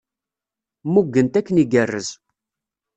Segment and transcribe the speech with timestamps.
[0.85, 2.09] Mmugen-t akken igerrez.